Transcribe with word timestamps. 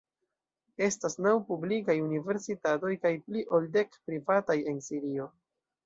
Estas 0.85 1.17
naŭ 1.25 1.33
publikaj 1.51 1.97
universitatoj 2.07 2.91
kaj 3.07 3.15
pli 3.29 3.47
ol 3.59 3.71
dek 3.79 3.97
privataj 4.11 4.61
en 4.75 4.85
Sirio. 4.91 5.35